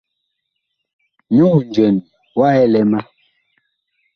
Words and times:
Nyuŋ 1.35 1.53
njɛn 1.67 1.95
wa 2.37 2.47
ɛlɛ 2.63 2.81
ma. 2.91 2.99